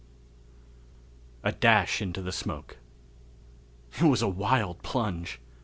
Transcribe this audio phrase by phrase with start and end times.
[1.43, 2.79] A Dash Into the Smoke.
[3.99, 5.39] It was a wild plunge.